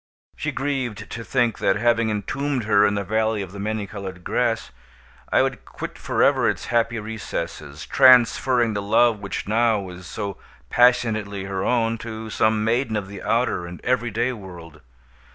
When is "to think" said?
1.11-1.59